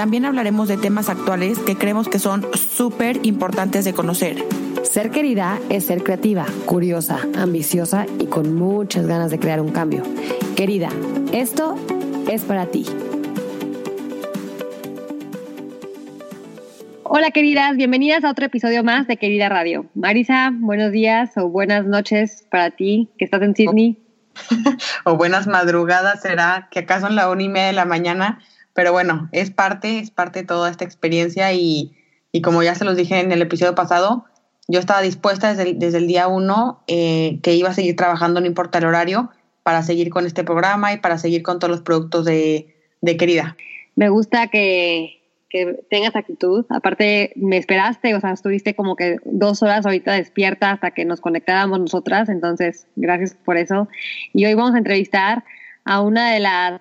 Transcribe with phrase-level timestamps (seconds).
[0.00, 4.42] también hablaremos de temas actuales que creemos que son súper importantes de conocer.
[4.82, 10.02] Ser querida es ser creativa, curiosa, ambiciosa y con muchas ganas de crear un cambio.
[10.56, 10.88] Querida,
[11.34, 11.76] esto
[12.30, 12.86] es para ti.
[17.02, 19.84] Hola queridas, bienvenidas a otro episodio más de Querida Radio.
[19.94, 24.02] Marisa, buenos días o buenas noches para ti que estás en Sydney.
[25.04, 28.38] o buenas madrugadas, será que acaso en la una y media de la mañana
[28.74, 31.92] pero bueno, es parte, es parte de toda esta experiencia y,
[32.42, 34.24] como ya se los dije en el episodio pasado,
[34.68, 38.78] yo estaba dispuesta desde el, día uno eh, que iba a seguir trabajando, no importa
[38.78, 39.30] el horario,
[39.62, 42.74] para seguir con este programa y para seguir con todos los productos de,
[43.18, 43.56] Querida.
[43.96, 46.64] Me gusta que, que, tengas actitud.
[46.68, 51.20] Aparte, me esperaste, o sea, estuviste como que dos horas ahorita despierta hasta que nos
[51.20, 53.88] conectáramos nosotras, entonces gracias por eso.
[54.32, 55.44] Y hoy vamos a entrevistar
[55.84, 56.80] a una de las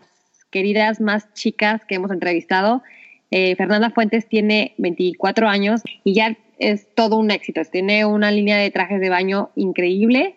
[0.49, 2.83] queridas más chicas que hemos entrevistado.
[3.31, 7.61] Eh, Fernanda Fuentes tiene 24 años y ya es todo un éxito.
[7.65, 10.35] Tiene una línea de trajes de baño increíble.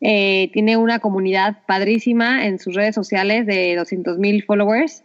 [0.00, 5.04] Eh, tiene una comunidad padrísima en sus redes sociales de 200 mil followers.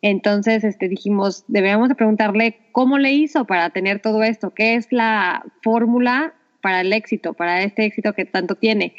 [0.00, 4.88] Entonces este, dijimos, debemos de preguntarle cómo le hizo para tener todo esto, qué es
[4.90, 8.94] la fórmula para el éxito, para este éxito que tanto tiene.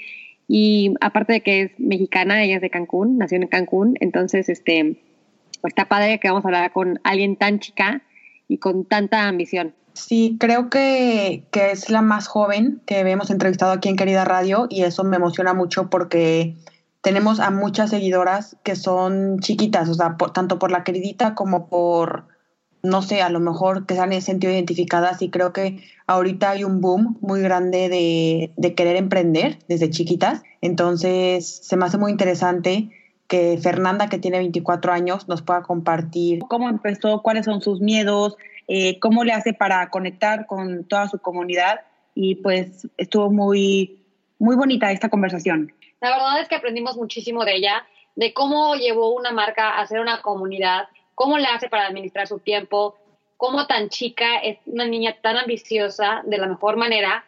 [0.48, 5.02] Y aparte de que es mexicana, ella es de Cancún, nació en Cancún, entonces este,
[5.64, 8.04] está padre que vamos a hablar con alguien tan chica
[8.48, 9.74] y con tanta ambición.
[9.94, 14.68] Sí, creo que, que es la más joven que hemos entrevistado aquí en Querida Radio
[14.70, 16.56] y eso me emociona mucho porque
[17.02, 22.33] tenemos a muchas seguidoras que son chiquitas, o sea, tanto por la queridita como por
[22.84, 26.66] no sé, a lo mejor que se han sentido identificadas y creo que ahorita hay
[26.66, 30.44] un boom muy grande de, querer emprender desde chiquitas.
[30.62, 32.90] Entonces, se me hace muy interesante
[33.30, 38.36] que Fernanda, que tiene 24 años, nos pueda compartir cómo empezó, cuáles son sus miedos,
[38.68, 41.80] eh, cómo le hace para conectar con toda su comunidad
[42.16, 44.04] y pues estuvo muy,
[44.40, 45.74] muy bonita esta conversación.
[46.02, 47.86] La verdad es que aprendimos muchísimo de ella,
[48.18, 52.40] de cómo llevó una marca a ser una comunidad cómo le hace para administrar su
[52.40, 52.97] tiempo,
[53.38, 57.25] cómo tan chica es una niña tan ambiciosa de la mejor manera.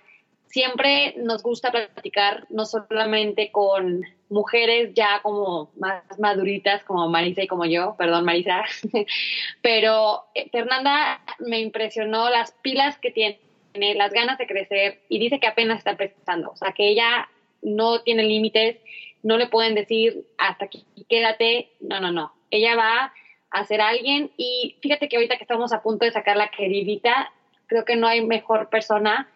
[0.47, 7.47] Siempre nos gusta platicar no solamente con mujeres ya como más maduritas como Marisa y
[7.47, 8.63] como yo, perdón Marisa,
[9.61, 13.39] pero eh, Fernanda me impresionó las pilas que tiene,
[13.95, 17.29] las ganas de crecer y dice que apenas está empezando, o sea que ella
[17.61, 18.77] no tiene límites,
[19.21, 23.13] no le pueden decir hasta aquí quédate, no, no, no, ella va
[23.55, 24.31] a ser alguien.
[24.37, 27.31] Y fíjate que ahorita que estamos a punto de sacar la queridita,
[27.67, 29.29] creo que no hay mejor persona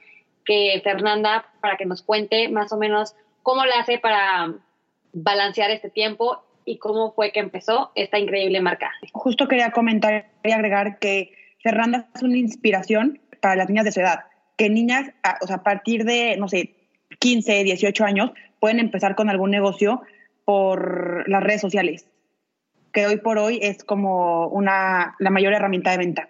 [0.46, 4.54] que Fernanda para que nos cuente más o menos cómo la hace para
[5.14, 8.92] balancear este tiempo y cómo fue que empezó esta increíble marca.
[9.14, 14.02] Justo quería comentar y agregar que Fernanda es una inspiración para las niñas de su
[14.02, 14.26] edad,
[14.58, 16.76] que niñas, o sea, a partir de, no sé,
[17.20, 20.02] 15, 18 años, pueden empezar con algún negocio
[20.46, 22.06] por las redes sociales
[22.92, 26.30] que hoy por hoy es como una, la mayor herramienta de venta.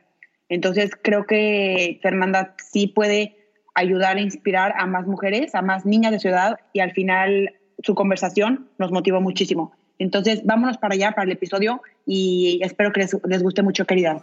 [0.50, 3.38] Entonces creo que Fernanda sí puede
[3.76, 7.54] ayudar a inspirar a más mujeres, a más niñas de ciudad y al final
[7.84, 9.74] su conversación nos motivó muchísimo.
[10.00, 14.22] Entonces vámonos para allá, para el episodio y espero que les, les guste mucho, queridas.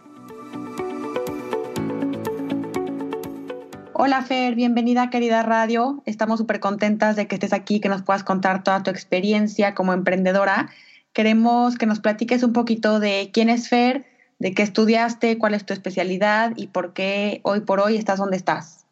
[3.93, 6.03] Hola Fer, bienvenida querida radio.
[6.05, 9.93] Estamos súper contentas de que estés aquí, que nos puedas contar toda tu experiencia como
[9.93, 10.69] emprendedora
[11.17, 14.05] queremos que nos platiques un poquito de quién es Fer,
[14.37, 18.37] de qué estudiaste, cuál es tu especialidad y por qué hoy por hoy estás donde
[18.37, 18.85] estás.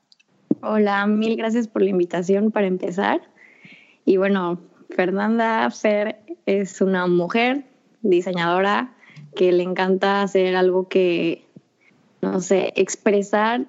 [0.63, 3.21] Hola, mil gracias por la invitación para empezar.
[4.05, 6.17] Y bueno, Fernanda Fer
[6.47, 7.65] es una mujer
[8.01, 8.95] diseñadora
[9.35, 11.45] que le encanta hacer algo que,
[12.23, 13.67] no sé, expresar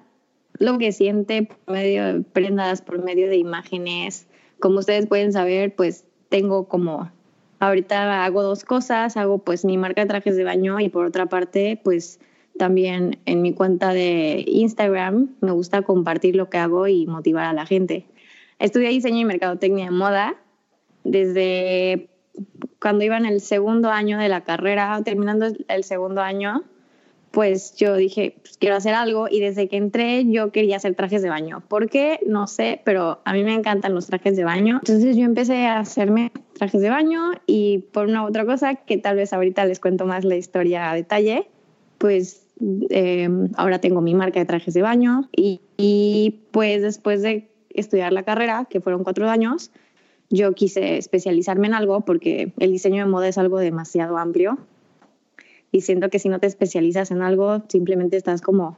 [0.57, 4.25] lo que siente por medio de prendas, por medio de imágenes.
[4.59, 7.11] Como ustedes pueden saber, pues tengo como
[7.59, 11.25] Ahorita hago dos cosas, hago pues mi marca de trajes de baño y por otra
[11.25, 12.19] parte pues
[12.57, 17.53] también en mi cuenta de Instagram me gusta compartir lo que hago y motivar a
[17.53, 18.05] la gente.
[18.59, 20.35] Estudié diseño y mercadotecnia de moda
[21.03, 22.09] desde
[22.79, 26.63] cuando iba en el segundo año de la carrera, terminando el segundo año,
[27.37, 31.21] pues yo dije, pues quiero hacer algo y desde que entré yo quería hacer trajes
[31.21, 31.61] de baño.
[31.67, 32.19] ¿Por qué?
[32.25, 34.77] No sé, pero a mí me encantan los trajes de baño.
[34.77, 39.17] Entonces yo empecé a hacerme trajes de baño y por una otra cosa que tal
[39.17, 41.47] vez ahorita les cuento más la historia a detalle,
[41.99, 42.47] pues
[42.89, 48.13] eh, ahora tengo mi marca de trajes de baño y, y pues después de estudiar
[48.13, 49.69] la carrera, que fueron cuatro años,
[50.31, 54.57] yo quise especializarme en algo porque el diseño de moda es algo demasiado amplio
[55.71, 58.77] y siento que si no te especializas en algo, simplemente estás como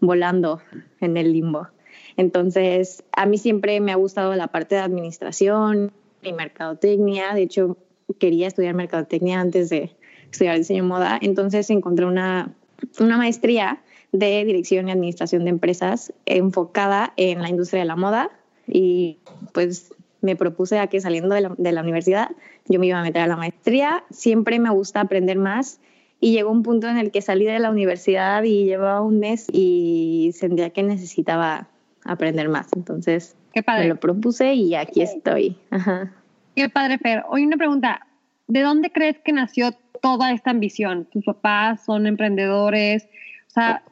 [0.00, 0.60] volando
[1.00, 1.68] en el limbo.
[2.16, 5.92] Entonces, a mí siempre me ha gustado la parte de administración
[6.22, 7.34] y mercadotecnia.
[7.34, 7.76] De hecho,
[8.18, 9.96] quería estudiar mercadotecnia antes de
[10.30, 11.18] estudiar diseño de moda.
[11.20, 12.54] Entonces, encontré una,
[13.00, 18.30] una maestría de dirección y administración de empresas enfocada en la industria de la moda
[18.66, 19.18] y
[19.52, 22.30] pues me propuse a que saliendo de la, de la universidad
[22.66, 24.04] yo me iba a meter a la maestría.
[24.10, 25.80] Siempre me gusta aprender más
[26.20, 29.46] y llegó un punto en el que salí de la universidad y llevaba un mes
[29.52, 31.68] y sentía que necesitaba
[32.04, 32.68] aprender más.
[32.74, 33.84] Entonces Qué padre.
[33.84, 35.56] me lo propuse y aquí estoy.
[35.70, 36.12] Ajá.
[36.54, 37.24] Qué padre, Fer.
[37.28, 38.06] Hoy una pregunta.
[38.48, 41.06] ¿De dónde crees que nació toda esta ambición?
[41.06, 43.08] ¿Tus papás son emprendedores?
[43.48, 43.82] O sea,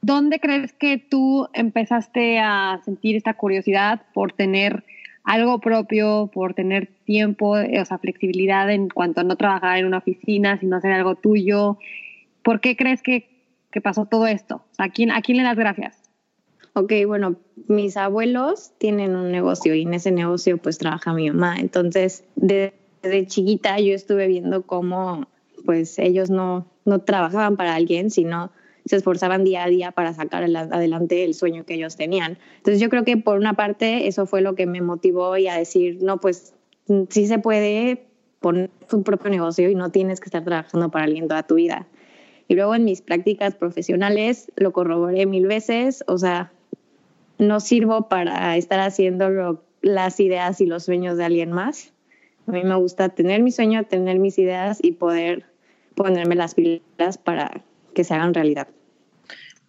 [0.00, 4.84] ¿dónde crees que tú empezaste a sentir esta curiosidad por tener
[5.26, 9.98] algo propio, por tener tiempo, o sea, flexibilidad en cuanto a no trabajar en una
[9.98, 11.78] oficina, sino hacer algo tuyo?
[12.42, 13.28] ¿Por qué crees que,
[13.72, 14.64] que pasó todo esto?
[14.78, 16.00] ¿a, quién, ¿A quién le das gracias?
[16.74, 17.36] Ok, bueno,
[17.66, 21.56] mis abuelos tienen un negocio y en ese negocio pues trabaja mi mamá.
[21.58, 25.26] Entonces, desde chiquita yo estuve viendo cómo
[25.64, 28.52] pues ellos no, no trabajaban para alguien, sino
[28.86, 32.38] se esforzaban día a día para sacar adelante el sueño que ellos tenían.
[32.58, 35.56] Entonces yo creo que por una parte eso fue lo que me motivó y a
[35.56, 36.54] decir, no, pues
[37.10, 38.06] sí se puede
[38.40, 41.86] poner tu propio negocio y no tienes que estar trabajando para alguien toda tu vida.
[42.48, 46.52] Y luego en mis prácticas profesionales lo corroboré mil veces, o sea,
[47.38, 51.92] no sirvo para estar haciendo lo, las ideas y los sueños de alguien más.
[52.46, 55.44] A mí me gusta tener mi sueño, tener mis ideas y poder
[55.96, 58.68] ponerme las pilas para que se hagan realidad.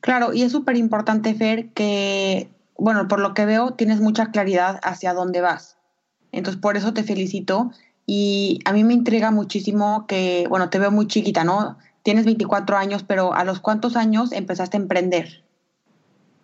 [0.01, 4.79] Claro, y es súper importante, Fer, que, bueno, por lo que veo, tienes mucha claridad
[4.83, 5.77] hacia dónde vas.
[6.31, 7.71] Entonces, por eso te felicito.
[8.05, 11.77] Y a mí me intriga muchísimo que, bueno, te veo muy chiquita, ¿no?
[12.03, 15.43] Tienes 24 años, pero ¿a los cuántos años empezaste a emprender?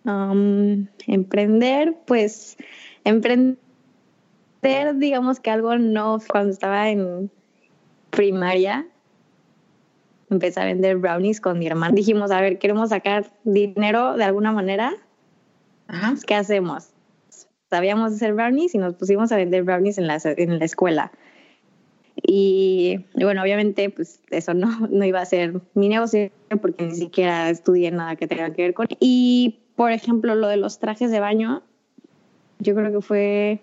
[0.04, 2.58] Um, emprender, pues,
[3.04, 3.56] emprender,
[4.96, 7.30] digamos que algo no, cuando estaba en
[8.10, 8.86] primaria,
[10.34, 11.94] empecé a vender brownies con mi hermana.
[11.94, 14.92] Dijimos, a ver, queremos sacar dinero de alguna manera.
[15.86, 16.14] Ajá.
[16.26, 16.90] ¿Qué hacemos?
[17.70, 21.12] Sabíamos hacer brownies y nos pusimos a vender brownies en la, en la escuela.
[22.22, 26.94] Y, y bueno, obviamente, pues eso no, no iba a ser mi negocio porque ni
[26.94, 28.86] siquiera estudié nada que tenga que ver con.
[29.00, 31.62] Y, por ejemplo, lo de los trajes de baño,
[32.58, 33.60] yo creo que fue,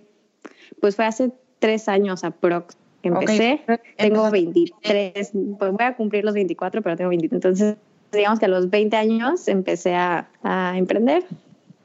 [0.79, 2.75] pues fue hace tres años aprox
[3.09, 3.61] empecé.
[3.97, 7.37] Tengo 23, pues voy a cumplir los 24, pero tengo 23.
[7.37, 7.77] Entonces,
[8.11, 11.25] digamos que a los 20 años empecé a, a emprender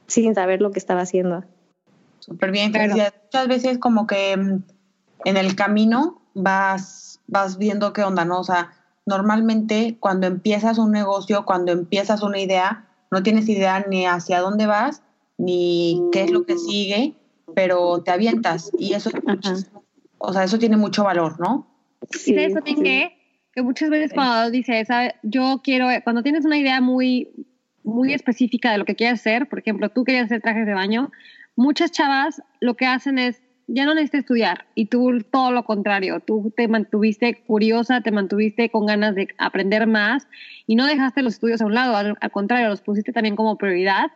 [0.07, 1.43] sin saber lo que estaba haciendo.
[2.19, 2.95] Súper bien, Claro.
[3.23, 4.63] Muchas veces como que mm,
[5.25, 8.39] en el camino vas, vas viendo qué onda, ¿no?
[8.39, 8.71] O sea,
[9.05, 14.65] normalmente cuando empiezas un negocio, cuando empiezas una idea, no tienes idea ni hacia dónde
[14.65, 15.01] vas,
[15.37, 17.15] ni qué es lo que sigue,
[17.55, 19.23] pero te avientas y eso, es Ajá.
[19.33, 19.76] muchísimo-
[20.17, 21.67] o sea, eso tiene mucho valor, ¿no?
[22.11, 22.83] y sabes también sí.
[22.83, 25.15] que, muchas veces cuando dices, ¿sabe?
[25.23, 27.29] yo quiero, cuando tienes una idea muy,
[27.83, 31.11] muy específica de lo que quieres hacer, por ejemplo, tú querías hacer trajes de baño,
[31.55, 36.19] muchas chavas lo que hacen es, ya no necesitas estudiar, y tú todo lo contrario,
[36.19, 40.27] tú te mantuviste curiosa, te mantuviste con ganas de aprender más,
[40.67, 43.57] y no dejaste los estudios a un lado, al, al contrario, los pusiste también como
[43.57, 44.11] prioridad,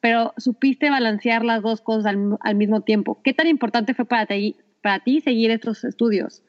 [0.00, 3.20] pero supiste balancear las dos cosas al, al mismo tiempo.
[3.22, 6.44] ¿Qué tan importante fue para ti, para ti seguir estos estudios?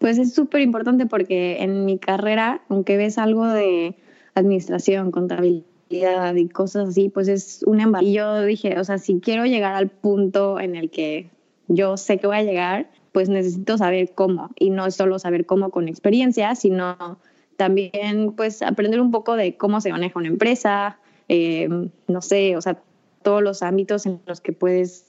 [0.00, 3.94] Pues es súper importante porque en mi carrera, aunque ves algo de
[4.34, 8.10] administración, contabilidad y cosas así, pues es un embarazo.
[8.10, 11.30] Y yo dije, o sea, si quiero llegar al punto en el que
[11.68, 14.50] yo sé que voy a llegar, pues necesito saber cómo.
[14.58, 17.20] Y no solo saber cómo con experiencia, sino
[17.56, 20.98] también pues aprender un poco de cómo se maneja una empresa,
[21.28, 21.68] eh,
[22.08, 22.82] no sé, o sea,
[23.22, 25.05] todos los ámbitos en los que puedes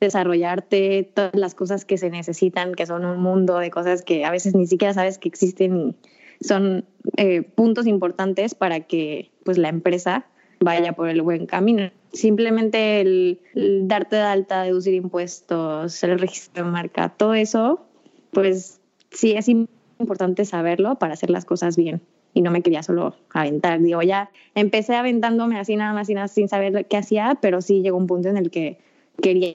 [0.00, 4.30] desarrollarte, todas las cosas que se necesitan, que son un mundo de cosas que a
[4.30, 5.96] veces ni siquiera sabes que existen y
[6.40, 6.84] son
[7.16, 10.26] eh, puntos importantes para que pues la empresa
[10.60, 11.90] vaya por el buen camino.
[12.12, 13.40] Simplemente el,
[13.82, 17.84] darte de alta, deducir impuestos, el registro de marca, todo eso,
[18.30, 22.02] pues sí es importante saberlo para hacer las cosas bien.
[22.36, 23.80] y no me quería solo aventar.
[23.80, 27.80] Digo, ya empecé aventándome así nada más y nada sin saber qué hacía, pero sí
[27.80, 28.78] llegó un punto en el que
[29.22, 29.54] quería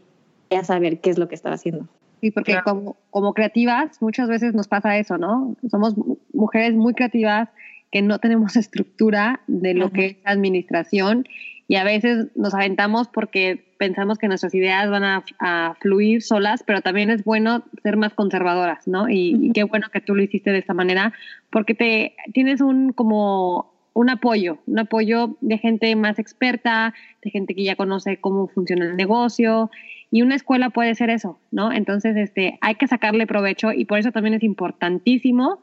[0.63, 1.87] saber qué es lo que estaba haciendo.
[2.21, 5.55] Sí, porque como, como creativas muchas veces nos pasa eso, ¿no?
[5.69, 5.95] Somos
[6.33, 7.49] mujeres muy creativas
[7.91, 11.25] que no tenemos estructura de lo que es administración
[11.67, 16.81] y a veces nos aventamos porque pensamos que nuestras ideas van a, fluir solas, pero
[16.81, 19.07] también es bueno ser más conservadoras, ¿no?
[19.07, 21.13] Y, qué bueno que tú lo hiciste de esta manera,
[21.51, 27.53] porque te tienes un como un apoyo, un apoyo de gente más experta, de gente
[27.53, 29.69] que ya conoce cómo funciona el negocio
[30.11, 31.71] y una escuela puede ser eso, ¿no?
[31.71, 35.61] Entonces, este, hay que sacarle provecho y por eso también es importantísimo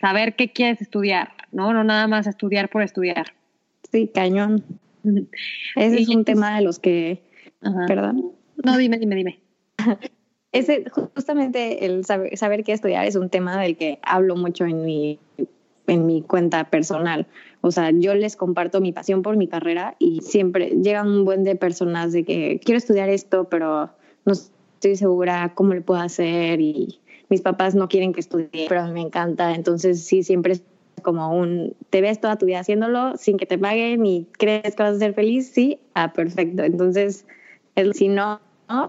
[0.00, 1.72] saber qué quieres estudiar, ¿no?
[1.72, 3.34] No nada más estudiar por estudiar.
[3.90, 4.64] Sí, cañón.
[5.76, 7.22] Ese es un tema de los que...
[7.86, 8.32] Perdón.
[8.64, 9.40] No, dime, dime, dime.
[10.52, 14.84] Ese, justamente el saber, saber, qué estudiar es un tema del que hablo mucho en
[14.84, 15.20] mi,
[15.90, 17.26] en mi cuenta personal.
[17.62, 21.42] O sea, yo les comparto mi pasión por mi carrera y siempre llegan un buen
[21.42, 23.90] de personas de que quiero estudiar esto, pero
[24.24, 28.82] no estoy segura cómo le puedo hacer y mis papás no quieren que estudie, pero
[28.82, 29.54] a mí me encanta.
[29.54, 30.60] Entonces, sí, siempre
[31.02, 34.82] como un, te ves toda tu vida haciéndolo sin que te paguen y crees que
[34.82, 36.62] vas a ser feliz, sí, ah, perfecto.
[36.62, 37.26] Entonces,
[37.94, 38.40] si no,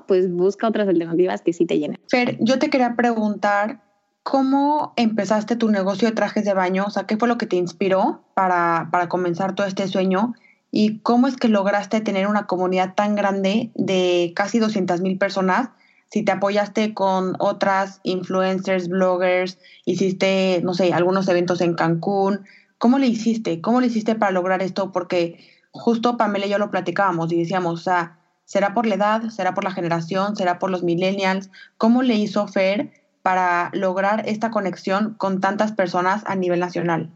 [0.08, 1.98] pues busca otras alternativas que sí te llenen.
[2.10, 3.82] Fer, yo te quería preguntar,
[4.24, 6.86] ¿cómo empezaste tu negocio de trajes de baño?
[6.88, 10.34] O sea, ¿qué fue lo que te inspiró para, para comenzar todo este sueño?
[10.72, 15.70] ¿Y cómo es que lograste tener una comunidad tan grande de casi 200 mil personas
[16.12, 22.42] si te apoyaste con otras influencers, bloggers, hiciste, no sé, algunos eventos en Cancún.
[22.78, 23.62] ¿Cómo le hiciste?
[23.62, 24.92] ¿Cómo le hiciste para lograr esto?
[24.92, 25.40] Porque
[25.72, 29.30] justo Pamela y yo lo platicábamos y decíamos, o sea, ¿será por la edad?
[29.30, 30.36] ¿Será por la generación?
[30.36, 31.50] ¿Será por los millennials?
[31.78, 37.10] ¿Cómo le hizo Fer para lograr esta conexión con tantas personas a nivel nacional?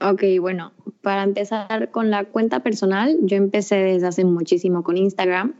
[0.00, 0.72] Ok, bueno,
[1.02, 5.54] para empezar con la cuenta personal, yo empecé desde hace muchísimo con Instagram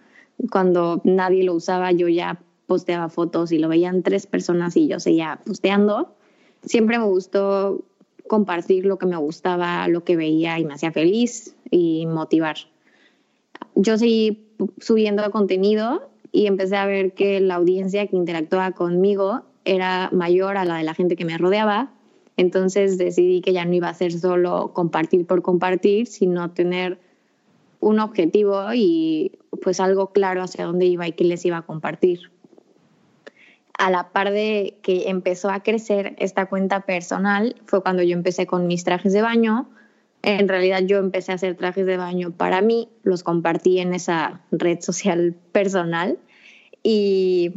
[0.50, 5.00] cuando nadie lo usaba, yo ya posteaba fotos y lo veían tres personas y yo
[5.00, 6.14] seguía posteando.
[6.62, 7.82] Siempre me gustó
[8.28, 12.56] compartir lo que me gustaba, lo que veía y me hacía feliz y motivar.
[13.74, 14.46] Yo seguí
[14.78, 20.64] subiendo contenido y empecé a ver que la audiencia que interactuaba conmigo era mayor a
[20.64, 21.90] la de la gente que me rodeaba.
[22.36, 26.98] Entonces decidí que ya no iba a ser solo compartir por compartir, sino tener
[27.80, 32.30] un objetivo y pues algo claro hacia dónde iba y qué les iba a compartir.
[33.78, 38.46] A la par de que empezó a crecer esta cuenta personal, fue cuando yo empecé
[38.46, 39.68] con mis trajes de baño.
[40.22, 44.42] En realidad yo empecé a hacer trajes de baño para mí, los compartí en esa
[44.50, 46.18] red social personal
[46.82, 47.52] y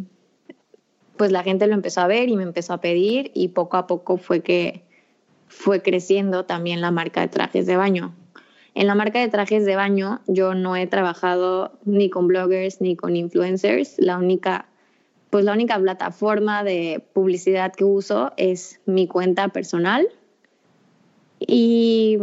[1.18, 3.88] pues la gente lo empezó a ver y me empezó a pedir y poco a
[3.88, 4.84] poco fue que
[5.48, 8.16] fue creciendo también la marca de trajes de baño.
[8.74, 12.96] En la marca de trajes de baño yo no he trabajado ni con bloggers ni
[12.96, 13.96] con influencers.
[14.00, 14.66] La única,
[15.30, 20.08] pues la única plataforma de publicidad que uso es mi cuenta personal.
[21.40, 22.20] Y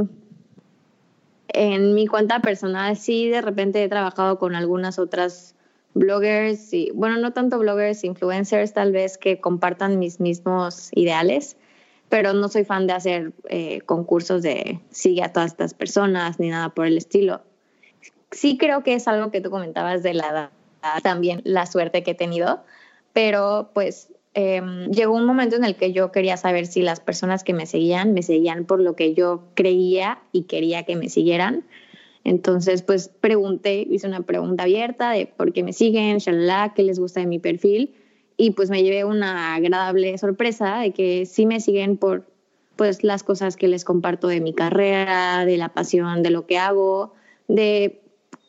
[1.48, 5.54] en mi cuenta personal sí de repente he trabajado con algunas otras
[5.94, 11.56] bloggers y bueno, no tanto bloggers, influencers tal vez que compartan mis mismos ideales
[12.08, 16.48] pero no soy fan de hacer eh, concursos de sigue a todas estas personas ni
[16.48, 17.42] nada por el estilo.
[18.30, 20.50] Sí creo que es algo que tú comentabas de la edad,
[21.02, 22.62] también la suerte que he tenido,
[23.12, 27.42] pero pues em, llegó un momento en el que yo quería saber si las personas
[27.42, 31.64] que me seguían me seguían por lo que yo creía y quería que me siguieran.
[32.22, 37.00] Entonces, pues pregunté, hice una pregunta abierta de por qué me siguen, shalala, qué les
[37.00, 37.94] gusta de mi perfil
[38.36, 42.24] y pues me llevé una agradable sorpresa de que sí me siguen por
[42.76, 46.58] pues las cosas que les comparto de mi carrera, de la pasión, de lo que
[46.58, 47.14] hago,
[47.48, 48.00] de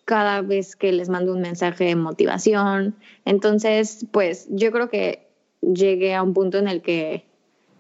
[0.06, 2.96] cada vez que les mando un mensaje de motivación.
[3.26, 5.29] Entonces, pues yo creo que
[5.62, 7.26] llegué a un punto en el que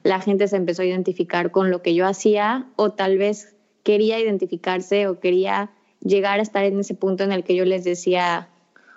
[0.03, 4.19] la gente se empezó a identificar con lo que yo hacía o tal vez quería
[4.19, 5.71] identificarse o quería
[6.01, 8.49] llegar a estar en ese punto en el que yo les decía,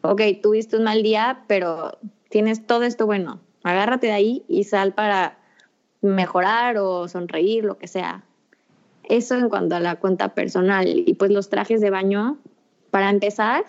[0.03, 1.99] ok, tuviste un mal día, pero
[2.29, 5.39] tienes todo esto bueno, agárrate de ahí y sal para
[6.01, 8.25] mejorar o sonreír, lo que sea.
[9.09, 10.87] Eso en cuanto a la cuenta personal.
[10.87, 12.39] Y pues los trajes de baño,
[12.91, 13.65] para empezar,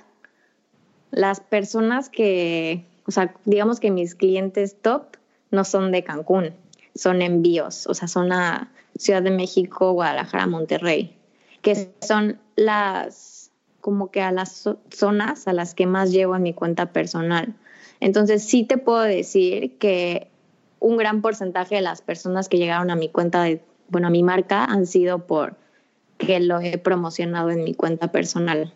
[1.11, 5.17] las personas que, o sea, digamos que mis clientes top
[5.51, 6.53] no son de Cancún,
[6.95, 11.17] son envíos, o sea, son a Ciudad de México, Guadalajara, Monterrey,
[11.61, 16.53] que son las, como que a las zonas a las que más llevo en mi
[16.53, 17.55] cuenta personal.
[17.99, 20.29] Entonces sí te puedo decir que
[20.79, 24.21] un gran porcentaje de las personas que llegaron a mi cuenta de, bueno, a mi
[24.21, 25.55] marca han sido por
[26.17, 28.73] que lo he promocionado en mi cuenta personal.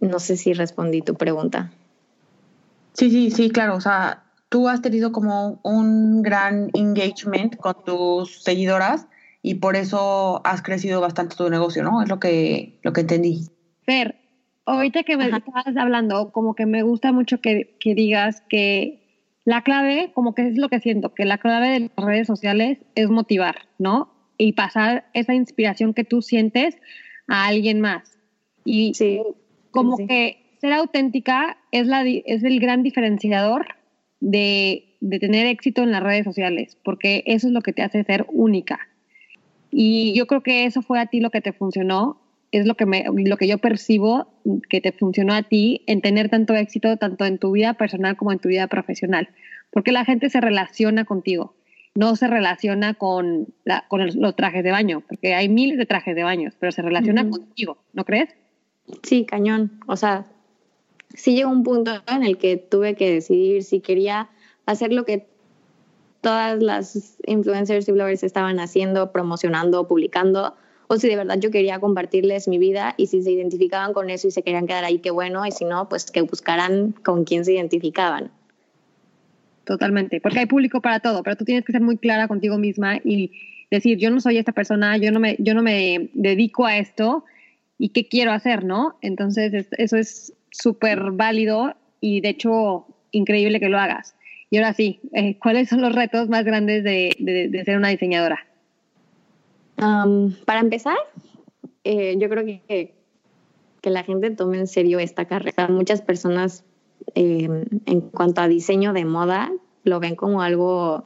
[0.00, 1.72] No sé si respondí tu pregunta.
[2.94, 3.76] Sí, sí, sí, claro.
[3.76, 9.06] O sea, tú has tenido como un gran engagement con tus seguidoras
[9.42, 12.02] y por eso has crecido bastante tu negocio, ¿no?
[12.02, 13.46] Es lo que, lo que entendí.
[13.84, 14.16] Fer,
[14.66, 19.02] ahorita que me estabas hablando, como que me gusta mucho que, que digas que
[19.44, 22.78] la clave, como que es lo que siento, que la clave de las redes sociales
[22.94, 24.12] es motivar, ¿no?
[24.38, 26.76] Y pasar esa inspiración que tú sientes
[27.26, 28.18] a alguien más.
[28.64, 29.20] Y Sí,
[29.72, 30.06] como sí.
[30.06, 33.66] que ser auténtica es, la, di- es el gran diferenciador
[34.20, 38.02] de, de tener éxito en las redes sociales, porque eso es lo que te hace
[38.04, 38.78] ser única.
[39.70, 42.20] Y yo creo que eso fue a ti lo que te funcionó,
[42.52, 44.28] es lo que, me, lo que yo percibo
[44.68, 48.32] que te funcionó a ti en tener tanto éxito tanto en tu vida personal como
[48.32, 49.28] en tu vida profesional,
[49.70, 51.54] porque la gente se relaciona contigo,
[51.94, 55.86] no se relaciona con, la- con el- los trajes de baño, porque hay miles de
[55.86, 58.28] trajes de baño, pero se relaciona contigo, ¿no crees?
[59.02, 59.80] Sí, cañón.
[59.86, 60.26] O sea,
[61.14, 64.30] sí llegó un punto en el que tuve que decidir si quería
[64.66, 65.26] hacer lo que
[66.20, 70.54] todas las influencers y bloggers estaban haciendo, promocionando, publicando,
[70.86, 74.28] o si de verdad yo quería compartirles mi vida y si se identificaban con eso
[74.28, 77.44] y se querían quedar ahí, qué bueno, y si no, pues que buscaran con quién
[77.44, 78.30] se identificaban.
[79.64, 82.98] Totalmente, porque hay público para todo, pero tú tienes que ser muy clara contigo misma
[83.04, 83.32] y
[83.70, 87.24] decir, yo no soy esta persona, yo no me, yo no me dedico a esto
[87.78, 88.96] y qué quiero hacer, ¿no?
[89.00, 94.14] Entonces, es- eso es súper válido y de hecho increíble que lo hagas.
[94.50, 97.88] Y ahora sí, eh, ¿cuáles son los retos más grandes de, de- de ser una
[97.88, 98.46] diseñadora?
[100.46, 100.96] Para empezar,
[101.84, 102.94] eh, yo creo que,
[103.80, 105.66] que la gente tome en serio esta carrera.
[105.68, 106.64] Muchas personas,
[107.14, 107.48] eh,
[107.86, 109.50] en cuanto a diseño de moda,
[109.84, 111.04] lo ven como algo,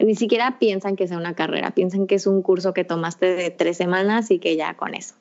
[0.00, 3.50] ni siquiera piensan que sea una carrera, piensan que es un curso que tomaste de
[3.50, 5.14] tres semanas y que ya con eso.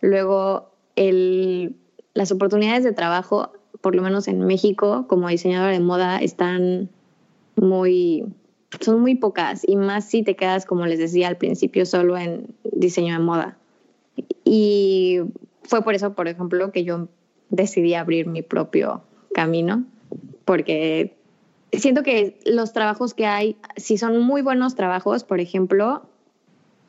[0.00, 1.76] Luego, el,
[2.14, 6.90] las oportunidades de trabajo, por lo menos en México, como diseñadora de moda, están
[7.56, 8.24] muy,
[8.80, 12.54] son muy pocas y más si te quedas, como les decía al principio, solo en
[12.64, 13.58] diseño de moda.
[14.44, 15.20] Y
[15.62, 17.08] fue por eso, por ejemplo, que yo
[17.48, 19.84] decidí abrir mi propio camino,
[20.44, 21.16] porque
[21.72, 26.02] siento que los trabajos que hay, si son muy buenos trabajos, por ejemplo,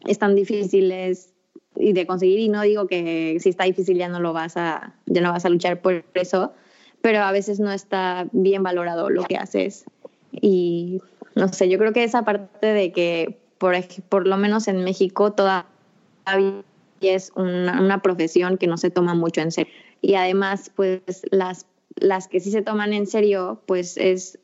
[0.05, 1.33] están difíciles
[1.75, 4.95] y de conseguir y no digo que si está difícil ya no lo vas a
[5.13, 6.53] ya no vas a luchar por eso,
[7.01, 9.85] pero a veces no está bien valorado lo que haces
[10.31, 11.01] y
[11.35, 13.75] no sé, yo creo que esa parte de que por,
[14.09, 16.63] por lo menos en México todavía
[17.01, 19.73] es una, una profesión que no se toma mucho en serio.
[20.01, 24.39] Y además, pues las, las que sí se toman en serio, pues es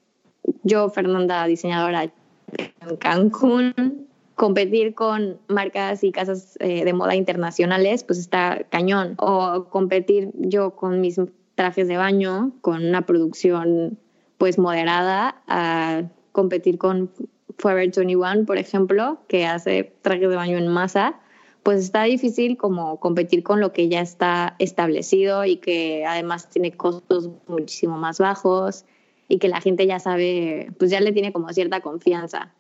[0.64, 4.08] yo, Fernanda, diseñadora en Cancún,
[4.40, 9.16] competir con marcas y casas eh, de moda internacionales, pues está cañón.
[9.18, 11.20] O competir yo con mis
[11.56, 14.00] trajes de baño, con una producción
[14.38, 17.12] pues moderada, a competir con
[17.58, 21.20] Forever 21, por ejemplo, que hace trajes de baño en masa,
[21.62, 26.72] pues está difícil como competir con lo que ya está establecido y que además tiene
[26.72, 28.86] costos muchísimo más bajos
[29.28, 32.54] y que la gente ya sabe, pues ya le tiene como cierta confianza.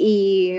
[0.00, 0.58] Y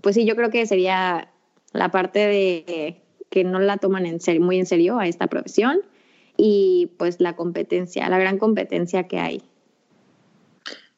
[0.00, 1.28] pues sí, yo creo que sería
[1.72, 5.80] la parte de que no la toman en serio, muy en serio a esta profesión
[6.36, 9.42] y pues la competencia, la gran competencia que hay.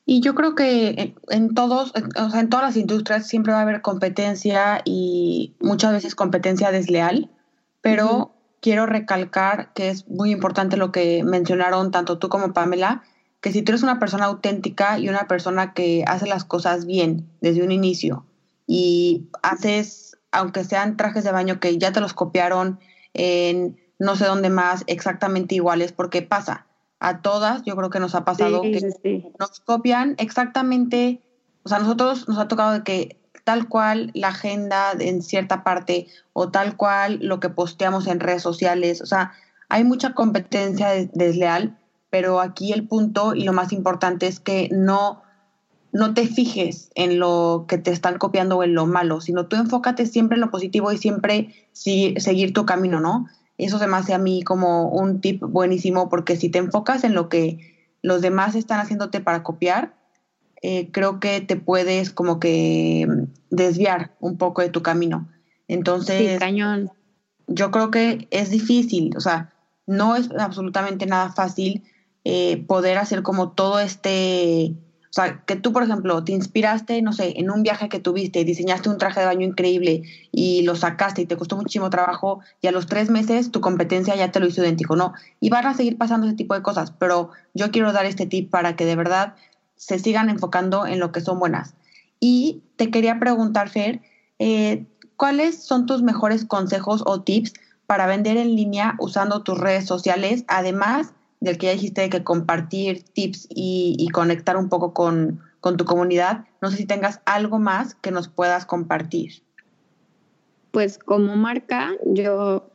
[0.05, 3.63] Y yo creo que en, todos, o sea, en todas las industrias siempre va a
[3.63, 7.31] haber competencia y muchas veces competencia desleal,
[7.81, 8.31] pero uh -huh.
[8.61, 13.03] quiero recalcar que es muy importante lo que mencionaron tanto tú como Pamela,
[13.43, 17.29] que si tú eres una persona auténtica y una persona que hace las cosas bien
[17.41, 18.25] desde un inicio
[18.69, 22.79] y haces, aunque sean trajes de baño que ya te los copiaron
[23.15, 26.67] en no sé dónde más, exactamente iguales, porque pasa.
[27.01, 31.21] A todas, yo creo que nos ha pasado sí, que sí, nos copian exactamente,
[31.65, 35.65] o sea, a nosotros nos ha tocado de que tal cual la agenda en cierta
[35.65, 39.33] parte o tal cual lo que posteamos en redes sociales, o sea,
[39.69, 41.77] hay mucha competencia desleal,
[42.13, 45.23] pero aquí el punto y lo más importante es que no
[45.93, 49.57] no te fijes en lo que te están copiando o en lo malo, sino tú
[49.57, 53.29] enfócate siempre en lo positivo y siempre si, seguir tu camino, ¿no?
[53.57, 57.15] Eso se me hace a mí como un tip buenísimo porque si te enfocas en
[57.15, 59.95] lo que los demás están haciéndote para copiar,
[60.61, 63.07] eh, creo que te puedes como que
[63.49, 65.31] desviar un poco de tu camino.
[65.67, 66.91] Entonces, sí, cañón.
[67.47, 69.51] yo creo que es difícil, o sea,
[69.87, 71.83] no es absolutamente nada fácil
[72.25, 74.75] eh, poder hacer como todo este,
[75.11, 78.45] O sea, que tú, por ejemplo, te inspiraste, no sé, en un viaje que tuviste,
[78.45, 82.69] diseñaste un traje de baño increíble y lo sacaste y te costó muchísimo trabajo y
[82.69, 85.13] a los tres meses tu competencia ya te lo hizo idéntico, ¿no?
[85.41, 88.51] Y van a seguir pasando ese tipo de cosas, pero yo quiero dar este tip
[88.51, 89.35] para que de verdad
[89.77, 91.75] se sigan enfocando en lo que son buenas.
[92.21, 94.01] Y te quería preguntar, Fer,
[94.39, 97.53] eh, ¿cuáles son tus mejores consejos o tips
[97.87, 103.03] para vender en línea usando tus redes sociales, además del que ya dijiste que compartir
[103.03, 108.13] tips y, conectar un poco con, tu comunidad, no sé si tengas algo más que
[108.13, 109.43] nos puedas compartir.
[110.71, 112.71] Pues como marca, yo,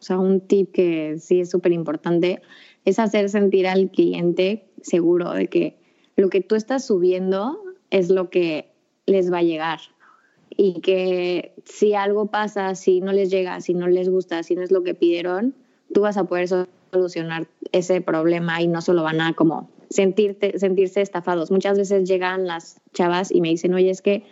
[0.00, 2.42] o sea, un tip que sí es súper importante
[2.84, 5.78] es hacer sentir al cliente seguro de que
[6.16, 8.72] lo que tú estás subiendo es lo que
[9.06, 9.78] les va a llegar
[10.50, 14.62] y que si algo pasa, si no les llega, si no les gusta, si no
[14.62, 15.54] es lo que pidieron,
[15.92, 21.00] tú vas a poder solucionar ese problema y no solo van a como sentirte, sentirse
[21.00, 21.50] estafados.
[21.50, 24.24] Muchas veces llegan las chavas y me dicen, oye, es que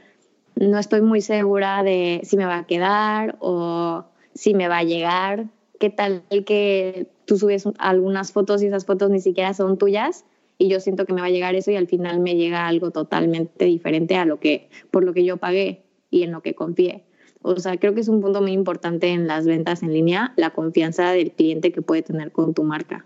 [0.54, 4.84] no estoy muy segura de si me va a quedar o si me va a
[4.84, 5.46] llegar.
[5.78, 10.24] ¿Qué tal que tú subes algunas fotos y esas fotos ni siquiera son tuyas?
[10.58, 12.90] Y yo siento que me va a llegar eso y al final me llega algo
[12.90, 17.04] totalmente diferente a lo que, por lo que yo pagué y en lo que confié.
[17.46, 20.50] O sea, creo que es un punto muy importante en las ventas en línea, la
[20.50, 23.04] confianza del cliente que puede tener con tu marca.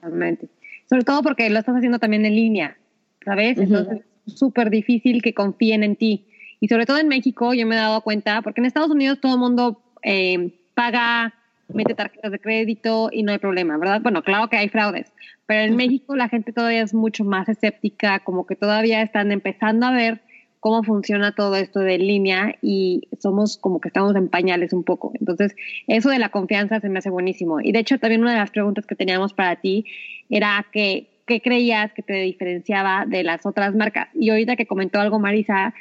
[0.00, 0.48] Totalmente.
[0.90, 2.76] Sobre todo porque lo estás haciendo también en línea,
[3.24, 3.56] ¿sabes?
[3.58, 6.26] Entonces es súper difícil que confíen en ti.
[6.58, 9.34] Y sobre todo en México, yo me he dado cuenta, porque en Estados Unidos todo
[9.34, 11.32] el mundo eh, paga,
[11.72, 14.00] mete tarjetas de crédito y no hay problema, ¿verdad?
[14.00, 15.12] Bueno, claro que hay fraudes,
[15.46, 19.86] pero en México la gente todavía es mucho más escéptica, como que todavía están empezando
[19.86, 20.22] a ver
[20.64, 25.12] cómo funciona todo esto de línea y somos como que estamos en pañales un poco.
[25.20, 25.54] Entonces,
[25.88, 27.60] eso de la confianza se me hace buenísimo.
[27.60, 29.84] Y de hecho, también una de las preguntas que teníamos para ti
[30.30, 34.08] era que, ¿qué creías que te diferenciaba de las otras marcas?
[34.14, 35.74] Y ahorita que comentó algo Marisa,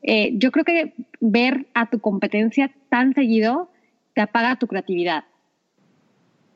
[0.00, 3.70] eh, yo creo que ver a tu competencia tan seguido
[4.14, 5.24] te apaga tu creatividad.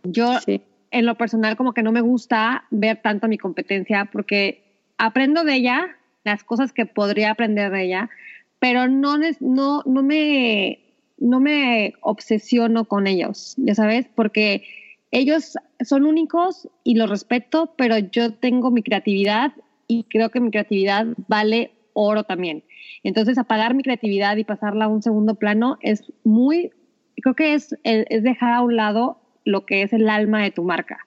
[0.05, 4.63] Yo, en lo personal, como que no me gusta ver tanto a mi competencia porque
[4.97, 8.11] aprendo de ella, las cosas que podría aprender de ella,
[8.59, 10.81] pero no, no, no, me,
[11.19, 14.65] no me obsesiono con ellos, ya sabes, porque
[15.11, 19.53] ellos son únicos y los respeto, pero yo tengo mi creatividad
[19.87, 22.65] y creo que mi creatividad vale oro también.
[23.03, 26.71] Entonces, apagar mi creatividad y pasarla a un segundo plano es muy,
[27.17, 30.65] creo que es, es dejar a un lado lo que es el alma de tu
[30.65, 30.99] marca.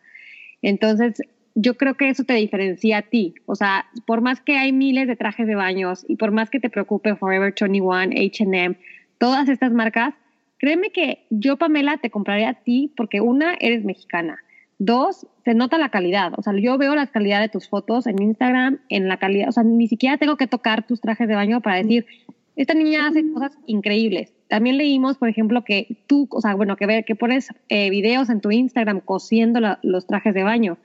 [0.61, 1.21] Entonces,
[1.59, 3.33] yo creo que eso te diferencia a ti.
[3.47, 6.59] O sea, por más que hay miles de trajes de baños y por más que
[6.59, 8.75] te preocupe Forever 21, HM,
[9.17, 10.13] todas estas marcas,
[10.59, 14.37] créeme que yo, Pamela, te compraría a ti porque una, eres mexicana.
[14.77, 16.33] Dos, se nota la calidad.
[16.37, 19.51] O sea, yo veo la calidad de tus fotos en Instagram, en la calidad, o
[19.51, 22.05] sea, ni siquiera tengo que tocar tus trajes de baño para decir,
[22.55, 24.31] esta niña hace cosas increíbles.
[24.47, 28.41] También leímos, por ejemplo, que tú, o sea, bueno, que, que pones eh, videos en
[28.41, 30.77] tu Instagram cosiendo los trajes de baño.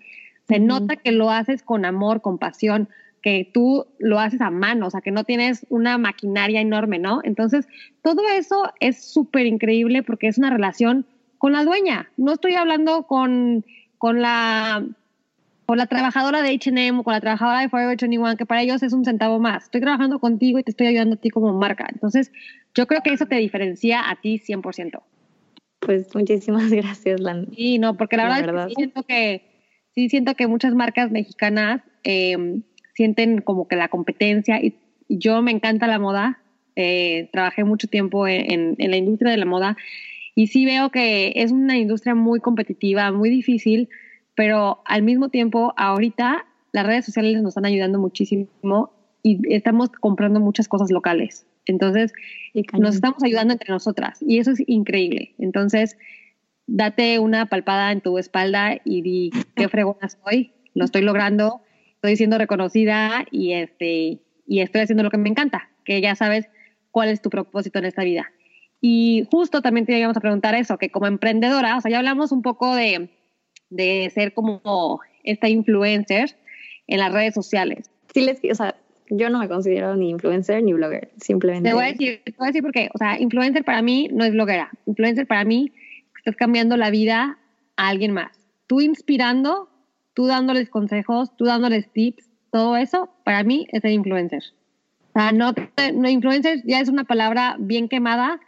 [0.53, 2.89] Se nota que lo haces con amor, con pasión,
[3.23, 7.21] que tú lo haces a mano, o sea, que no tienes una maquinaria enorme, ¿no?
[7.25, 7.67] Entonces,
[8.03, 11.07] todo eso es súper increíble porque es una relación
[11.39, 12.11] con la dueña.
[12.17, 13.65] No estoy hablando con,
[13.99, 14.85] con la
[15.65, 18.83] con la trabajadora de H&M o con la trabajadora de Forever 21, que para ellos
[18.83, 19.65] es un centavo más.
[19.65, 21.87] Estoy trabajando contigo y te estoy ayudando a ti como marca.
[21.91, 22.31] Entonces,
[22.75, 25.01] yo creo que eso te diferencia a ti 100%.
[25.79, 27.49] Pues muchísimas gracias, Lan.
[27.57, 29.52] Sí, no, porque la, verdad, Es que siento que
[29.95, 32.61] sí siento que muchas marcas mexicanas eh,
[32.95, 34.75] sienten como que la competencia y
[35.09, 36.41] yo me encanta la moda,
[36.77, 39.77] eh, trabajé mucho tiempo en, en, la industria de la moda
[40.35, 43.89] y sí veo que es una industria muy competitiva, muy difícil,
[44.35, 48.91] pero al mismo tiempo ahorita las redes sociales nos están ayudando muchísimo
[49.23, 51.47] y estamos comprando muchas cosas locales.
[51.67, 52.13] Entonces,
[52.79, 55.35] nos estamos ayudando entre nosotras y eso es increíble.
[55.39, 55.97] Entonces,
[56.67, 61.63] date una palpada en tu espalda y di qué fregona soy, lo estoy logrando,
[61.95, 66.49] estoy siendo reconocida y este y estoy haciendo lo que me encanta, que ya sabes
[66.91, 68.31] cuál es tu propósito en esta vida.
[68.81, 72.33] Y justo también te íbamos a preguntar eso, que como emprendedora, o sea, ya hablamos
[72.33, 73.11] un poco de,
[73.71, 76.37] de ser como esta influencer
[76.89, 77.91] en las redes sociales.
[78.13, 78.75] Sí, les, o sea,
[79.09, 81.69] yo no me considero ni influencer ni blogger, simplemente.
[81.69, 82.91] Te voy a decir, te voy a decir por qué.
[82.93, 84.71] O sea, influencer para mí no es bloguera.
[84.87, 85.73] Influencer para mí
[86.23, 87.39] estás cambiando la vida
[87.77, 88.31] a alguien más.
[88.69, 89.69] Tú inspirando,
[90.15, 94.45] tú dándoles consejos, tú dándoles tips, todo eso, para mí es el influencer.
[95.15, 95.53] O sea, no,
[95.95, 98.41] no influencer ya es una palabra bien quemada,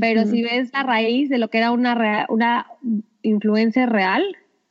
[0.00, 2.66] pero si ves la raíz de lo que era una, una
[3.22, 4.24] influencer real,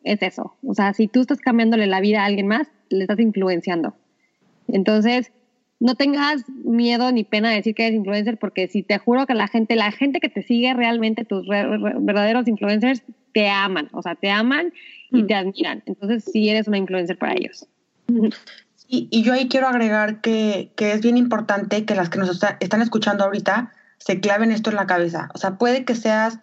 [0.04, 0.56] es eso.
[0.65, 3.95] O sea, si tú estás cambiándole la vida a alguien más, le estás influenciando.
[4.67, 5.32] Entonces,
[5.79, 9.33] no tengas miedo ni pena de decir que eres influencer, porque si te juro que
[9.33, 14.15] la gente, la gente que te sigue realmente, tus verdaderos influencers, te aman, o sea,
[14.15, 14.73] te aman
[15.11, 15.83] y te admiran.
[15.85, 17.65] Entonces, sí eres una influencer para ellos.
[18.87, 22.29] Y, y yo ahí quiero agregar que, que, es bien importante que las que nos
[22.59, 25.29] están escuchando ahorita se claven esto en la cabeza.
[25.33, 26.39] O sea, puede que seas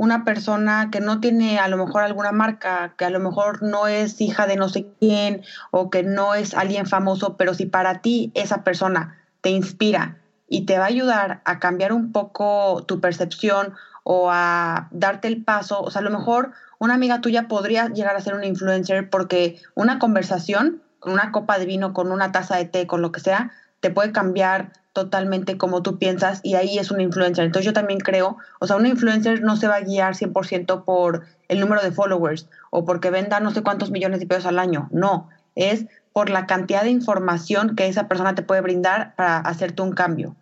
[0.00, 3.86] una persona que no tiene a lo mejor alguna marca, que a lo mejor no
[3.86, 8.00] es hija de no sé quién o que no es alguien famoso, pero si para
[8.00, 10.16] ti esa persona te inspira
[10.48, 15.44] y te va a ayudar a cambiar un poco tu percepción o a darte el
[15.44, 19.10] paso, o sea, a lo mejor una amiga tuya podría llegar a ser una influencer
[19.10, 23.12] porque una conversación con una copa de vino, con una taza de té, con lo
[23.12, 27.44] que sea, te puede cambiar totalmente como tú piensas y ahí es una influencer.
[27.44, 31.24] Entonces yo también creo, o sea, una influencer no se va a guiar 100% por
[31.48, 34.88] el número de followers o porque venda no sé cuántos millones de pesos al año,
[34.90, 39.82] no, es por la cantidad de información que esa persona te puede brindar para hacerte
[39.82, 40.36] un cambio.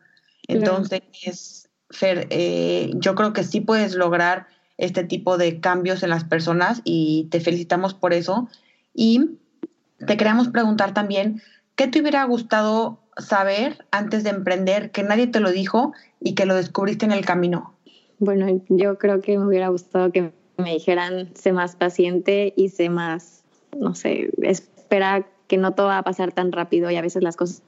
[0.47, 4.47] Entonces, Fer, eh, yo creo que sí puedes lograr
[4.79, 8.49] este tipo de cambios en las personas y te felicitamos por eso.
[8.95, 9.39] Y
[10.07, 11.43] te queríamos preguntar también,
[11.75, 16.47] ¿qué te hubiera gustado saber antes de emprender que nadie te lo dijo y que
[16.47, 17.75] lo descubriste en el camino?
[18.19, 22.91] Bueno, yo creo que me hubiera gustado que me dijeran, sé más paciente y sé
[22.91, 23.45] más,
[23.77, 27.37] no sé, espera que no todo va a pasar tan rápido y a veces las
[27.37, 27.63] cosas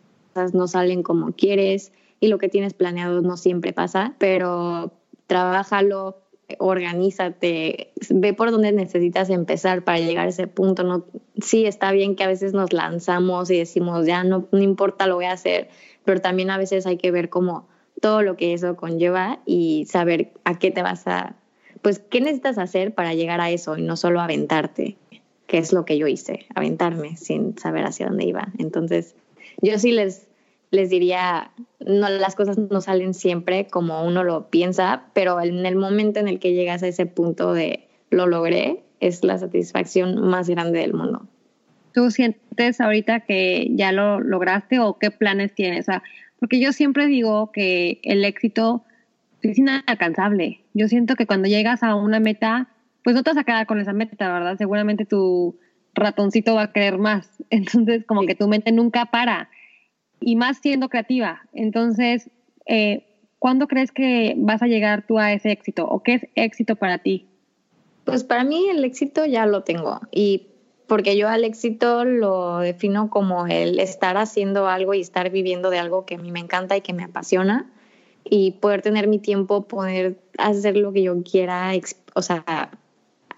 [0.52, 4.92] no salen como quieres y lo que tienes planeado no siempre pasa, pero
[5.26, 6.18] trabájalo,
[6.58, 10.82] organízate, ve por dónde necesitas empezar para llegar a ese punto.
[10.82, 11.04] No,
[11.40, 15.16] sí, está bien que a veces nos lanzamos y decimos, ya no, no importa, lo
[15.16, 15.68] voy a hacer,
[16.04, 17.68] pero también a veces hay que ver como
[18.00, 21.36] todo lo que eso conlleva y saber a qué te vas a,
[21.82, 24.96] pues, qué necesitas hacer para llegar a eso y no solo aventarte,
[25.46, 28.52] que es lo que yo hice, aventarme sin saber hacia dónde iba.
[28.58, 29.14] Entonces,
[29.60, 30.29] yo sí les
[30.70, 35.76] les diría, no, las cosas no salen siempre como uno lo piensa, pero en el
[35.76, 40.48] momento en el que llegas a ese punto de lo logré, es la satisfacción más
[40.48, 41.26] grande del mundo.
[41.92, 45.86] ¿Tú sientes ahorita que ya lo lograste o qué planes tienes?
[46.38, 48.84] porque yo siempre digo que el éxito
[49.42, 50.60] es inalcanzable.
[50.72, 52.68] Yo siento que cuando llegas a una meta,
[53.04, 54.56] pues no te vas a quedar con esa meta, ¿verdad?
[54.56, 55.58] Seguramente tu
[55.94, 57.42] ratoncito va a querer más.
[57.50, 59.50] Entonces, como que tu mente nunca para
[60.20, 61.42] y más siendo creativa.
[61.52, 62.30] Entonces,
[62.66, 63.04] eh,
[63.38, 66.98] ¿cuándo crees que vas a llegar tú a ese éxito o qué es éxito para
[66.98, 67.26] ti?
[68.04, 70.46] Pues para mí el éxito ya lo tengo y
[70.86, 75.78] porque yo al éxito lo defino como el estar haciendo algo y estar viviendo de
[75.78, 77.70] algo que a mí me encanta y que me apasiona
[78.24, 81.72] y poder tener mi tiempo, poder hacer lo que yo quiera,
[82.14, 82.44] o sea,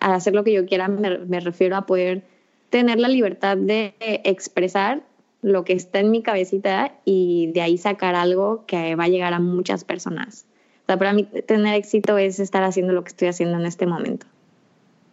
[0.00, 2.22] a hacer lo que yo quiera me, me refiero a poder
[2.70, 5.02] tener la libertad de expresar
[5.42, 9.34] lo que está en mi cabecita y de ahí sacar algo que va a llegar
[9.34, 10.46] a muchas personas.
[10.84, 13.86] O sea, para mí tener éxito es estar haciendo lo que estoy haciendo en este
[13.86, 14.26] momento.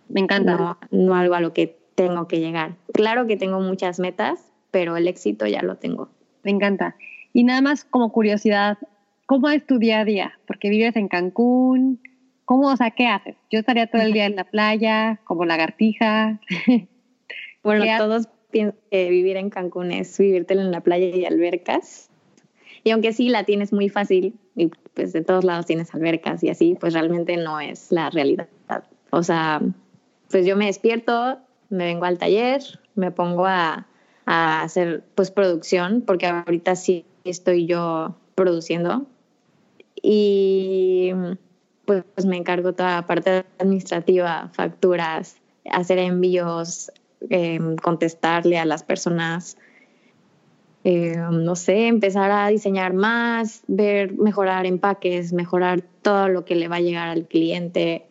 [0.07, 0.55] Me encanta.
[0.55, 2.75] No, no algo a lo que tengo que llegar.
[2.93, 4.39] Claro que tengo muchas metas,
[4.71, 6.09] pero el éxito ya lo tengo.
[6.43, 6.95] Me encanta.
[7.33, 8.77] Y nada más como curiosidad,
[9.25, 10.39] ¿cómo es tu día a día?
[10.47, 12.01] Porque vives en Cancún.
[12.45, 13.35] ¿Cómo, o sea, qué haces?
[13.51, 16.39] Yo estaría todo el día en la playa, como lagartija.
[17.63, 22.09] bueno, todos que vivir en Cancún es vivírtelo en la playa y albercas.
[22.83, 26.49] Y aunque sí la tienes muy fácil y pues de todos lados tienes albercas y
[26.49, 28.47] así, pues realmente no es la realidad.
[29.11, 29.61] O sea,
[30.29, 32.61] pues yo me despierto, me vengo al taller,
[32.95, 33.87] me pongo a,
[34.25, 39.07] a hacer pues producción, porque ahorita sí estoy yo produciendo.
[40.01, 41.11] Y
[41.85, 45.37] pues, pues me encargo toda la parte administrativa, facturas,
[45.71, 46.91] hacer envíos,
[47.27, 49.57] Em, contestarle a las personas,
[50.85, 56.69] em, no sé, empezar a diseñar más, ver, mejorar empaques, mejorar todo lo que le
[56.69, 58.05] va a llegar al cliente.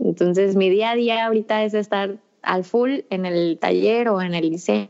[0.00, 4.34] Entonces mi día a día ahorita es estar al full en el taller o en
[4.34, 4.88] el diseño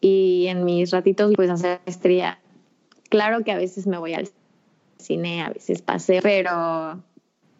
[0.00, 2.40] y en mis ratitos pues hacer maestría.
[3.10, 4.30] Claro que a veces me voy al
[4.96, 7.02] cine, a veces paseo, pero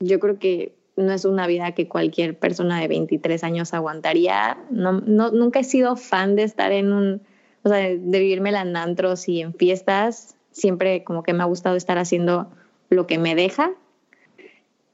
[0.00, 4.58] yo creo que no es una vida que cualquier persona de 23 años aguantaría.
[4.70, 7.22] No, no, nunca he sido fan de estar en un,
[7.62, 10.37] o sea, de vivirme en antros y en fiestas.
[10.50, 12.50] Siempre como que me ha gustado estar haciendo
[12.90, 13.70] lo que me deja.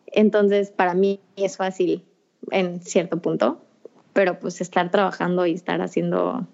[0.07, 2.05] Entonces, para mí es fácil
[2.51, 3.61] en cierto punto,
[4.13, 6.47] pero pues estar trabajando y estar haciendo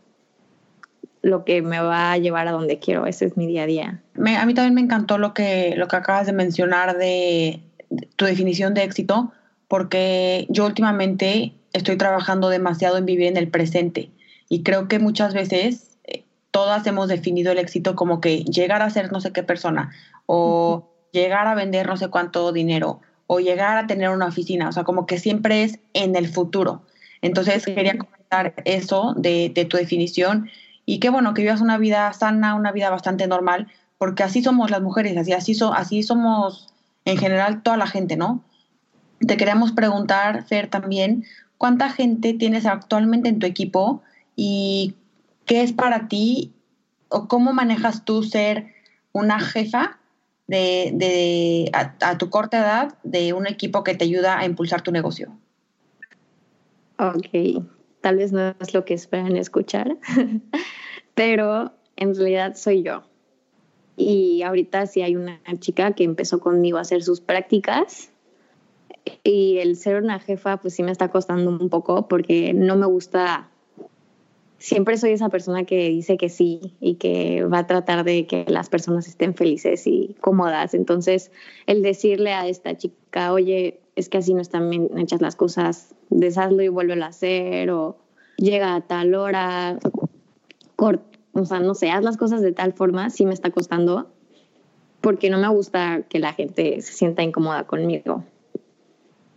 [1.22, 4.02] lo que me va a llevar a donde quiero, ese es mi día a día.
[4.14, 7.60] a mí también me encantó lo que, lo que acabas de mencionar de
[8.16, 9.32] tu definición de éxito,
[9.70, 14.11] porque yo últimamente estoy trabajando demasiado en vivir en el presente
[14.48, 18.90] y creo que muchas veces eh, todas hemos definido el éxito como que llegar a
[18.90, 19.92] ser no sé qué persona
[20.26, 24.72] o llegar a vender no sé cuánto dinero o llegar a tener una oficina, o
[24.72, 26.83] sea, como que siempre es en el futuro.
[27.22, 30.50] Entonces quería comentar eso de, de tu definición
[30.85, 34.72] y qué bueno que vivas una vida sana, una vida bastante normal, porque así somos
[34.72, 38.42] las mujeres, así, así, so, así somos en general toda la gente, ¿no?
[39.26, 41.24] Te queríamos preguntar, Fer, también,
[41.59, 44.02] ¿cuánta gente tienes actualmente en tu equipo
[44.35, 44.94] y
[45.44, 46.54] qué es para ti
[47.09, 48.72] o cómo manejas tú ser
[49.12, 49.98] una jefa
[50.46, 54.90] de, de a, tu corta edad de un equipo que te ayuda a impulsar tu
[54.90, 55.37] negocio?
[56.98, 57.62] Ok,
[58.00, 59.98] tal vez no es lo que esperan escuchar,
[61.14, 63.02] pero en realidad soy yo.
[63.96, 68.11] Y ahorita sí hay una chica que empezó conmigo a hacer sus prácticas
[69.22, 72.86] y el ser una jefa pues sí me está costando un poco porque no me
[72.86, 73.50] gusta
[74.60, 78.44] siempre soy esa persona que dice que sí y que va a tratar de que
[78.46, 80.74] las personas estén felices y cómodas.
[80.74, 81.32] Entonces,
[81.66, 86.62] el decirle a esta chica, oye, es que así no están hechas las cosas, deshazlo
[86.62, 87.96] y vuélvelo a hacer, o
[88.36, 89.78] llega a tal hora,
[90.76, 94.10] o sea, no sé, haz las cosas de tal forma, sí me está costando,
[95.00, 98.24] porque no me gusta que la gente se sienta incómoda conmigo.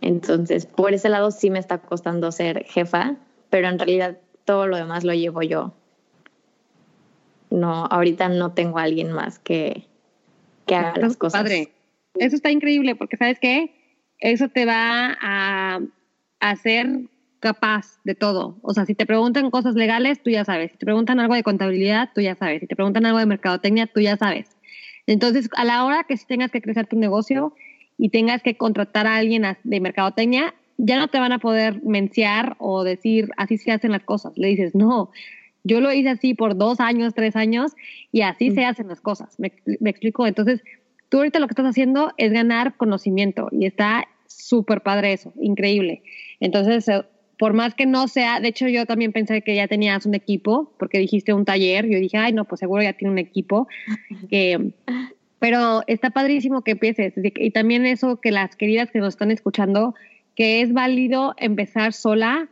[0.04, 3.16] Entonces, por ese lado sí me está costando ser jefa,
[3.48, 5.72] pero en realidad todo lo demás lo llevo yo.
[7.48, 9.86] No, ahorita no tengo a alguien más que,
[10.66, 11.40] que haga las cosas.
[11.40, 11.72] Padre.
[12.16, 13.74] Eso está increíble porque, ¿sabes qué?
[14.18, 15.80] Eso te va a
[16.38, 16.86] hacer
[17.40, 18.58] capaz de todo.
[18.60, 20.72] O sea, si te preguntan cosas legales, tú ya sabes.
[20.72, 22.60] Si te preguntan algo de contabilidad, tú ya sabes.
[22.60, 24.54] Si te preguntan algo de mercadotecnia, tú ya sabes.
[25.06, 27.54] Entonces, a la hora que tengas que crecer tu negocio
[27.98, 32.56] y tengas que contratar a alguien de mercadotecnia, ya no te van a poder menciar
[32.58, 34.32] o decir así se hacen las cosas.
[34.36, 35.10] Le dices, no,
[35.62, 37.72] yo lo hice así por dos años, tres años
[38.12, 39.38] y así se hacen las cosas.
[39.38, 40.26] Me, me, explico.
[40.26, 40.62] Entonces,
[41.08, 46.02] tú ahorita lo que estás haciendo es ganar conocimiento y está súper padre eso, increíble.
[46.40, 47.02] Entonces, eh,
[47.38, 50.72] por más que no sea, de hecho yo también pensé que ya tenías un equipo,
[50.78, 53.66] porque dijiste un taller, yo dije, ay, no, pues seguro ya tiene un equipo.
[54.30, 54.72] que
[55.44, 57.12] pero está padrísimo que empieces.
[57.16, 59.94] Y también eso que las queridas que nos están escuchando,
[60.34, 62.48] que es válido empezar sola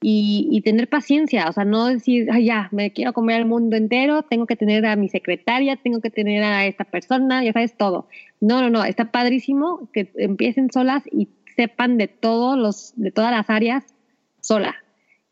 [0.00, 4.22] y, tener paciencia, o sea, no decir, ay, ya, me quiero comer el mundo entero,
[4.22, 8.06] tengo que tener a mi secretaria, tengo que tener a esta persona, ya sabes todo.
[8.40, 13.32] No, no, no, está padrísimo que empiecen solas y sepan de todos los, de todas
[13.32, 13.92] las áreas
[14.40, 14.76] sola.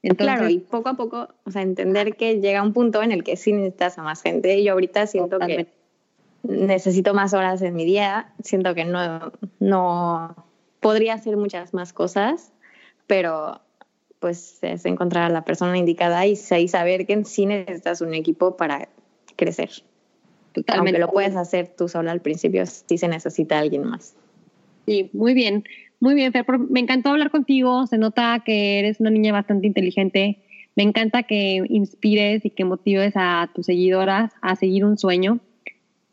[0.03, 3.23] Entonces, claro, y poco a poco, o sea, entender que llega un punto en el
[3.23, 4.65] que sí necesitas a más gente.
[4.65, 5.69] Yo ahorita siento que
[6.45, 10.47] necesito más horas en mi día, siento que no, no
[10.81, 12.53] podría hacer muchas más cosas,
[13.07, 13.61] pero
[14.19, 18.89] pues es encontrar a la persona indicada y, saber que sí necesitas un equipo para
[19.37, 19.71] crecer.
[20.53, 20.91] Totalmente.
[20.91, 24.15] Aunque lo puedes hacer tú sola al principio, sí se necesita alguien más.
[24.87, 25.65] Sí, muy bien,
[26.01, 26.45] muy bien, Fer.
[26.71, 27.87] Me encantó hablar contigo.
[27.87, 30.39] Se nota que eres una niña bastante inteligente.
[30.77, 35.41] Me encanta que inspires y que motives a tus seguidoras a seguir un sueño.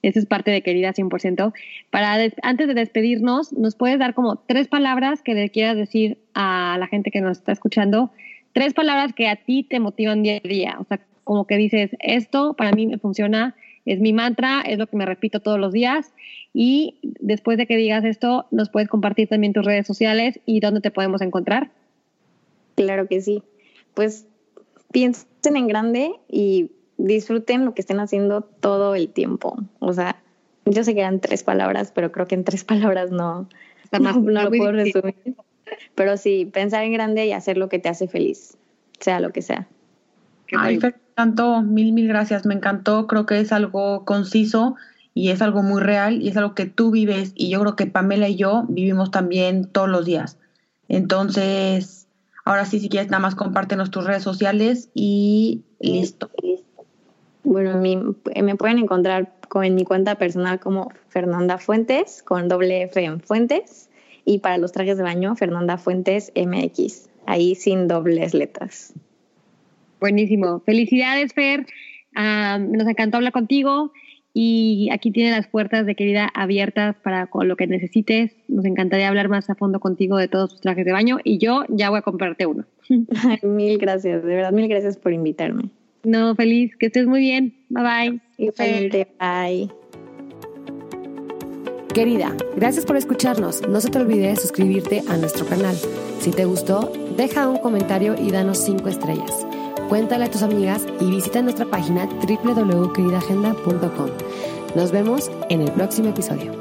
[0.02, 1.54] Eso es parte de Querida 100%.
[1.90, 6.78] Para antes de despedirnos, ¿nos puedes dar como tres palabras que le quieras decir a
[6.80, 8.12] la gente que nos está escuchando?
[8.54, 10.78] Tres palabras que a ti te motivan día a día.
[10.80, 14.88] O sea, como que dices, esto para mí me funciona, es mi mantra, es lo
[14.88, 16.14] que me repito todos los días.
[16.54, 20.82] Y después de que digas esto, nos puedes compartir también tus redes sociales y dónde
[20.82, 21.72] te podemos encontrar.
[22.76, 23.44] Claro que sí.
[23.94, 24.28] Pues
[24.92, 26.72] piensen en grande y
[27.06, 29.58] disfruten lo que estén haciendo todo el tiempo.
[29.80, 30.22] O sea,
[30.66, 33.48] yo sé que eran tres palabras, pero creo que en tres palabras no,
[33.92, 35.36] no, lo puedo resumir.
[35.96, 38.58] Pero sí, pensar en grande y hacer lo que te hace feliz,
[39.00, 39.68] sea lo que sea.
[40.58, 44.76] Ay, me encantó, mil, mil gracias, me encantó, creo que es algo conciso
[45.14, 47.86] y es algo muy real y es algo que tú vives y yo creo que
[47.86, 50.38] Pamela y yo vivimos también todos los días.
[50.90, 52.08] Entonces,
[52.44, 56.30] ahora sí, si quieres, nada más compártenos tus redes sociales y listo.
[57.44, 63.20] Bueno, me pueden encontrar en mi cuenta personal como Fernanda Fuentes, con doble F en
[63.20, 63.90] Fuentes,
[64.24, 68.94] y para los trajes de baño, Fernanda Fuentes MX, ahí sin dobles letras.
[70.00, 70.62] Buenísimo.
[70.66, 71.66] Felicidades, Fer.
[72.16, 73.92] Ah, nos encantó hablar contigo
[74.34, 78.34] y aquí tiene las puertas de querida abiertas para con lo que necesites.
[78.48, 81.66] Nos encantaría hablar más a fondo contigo de todos tus trajes de baño y yo
[81.70, 82.66] ya voy a comprarte uno.
[83.44, 85.70] mil gracias, de verdad, mil gracias por invitarme.
[86.04, 87.54] No, feliz, que estés muy bien.
[87.70, 89.08] Bye bye.
[89.20, 89.70] bye.
[91.94, 93.68] Querida, gracias por escucharnos.
[93.68, 95.76] No se te olvide suscribirte a nuestro canal.
[96.20, 99.46] Si te gustó, deja un comentario y danos cinco estrellas.
[99.90, 104.10] Cuéntale a tus amigas y visita nuestra página www.queridagenda.com.
[104.76, 106.61] Nos vemos en el próximo episodio.